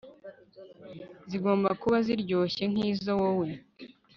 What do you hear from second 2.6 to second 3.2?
nkizo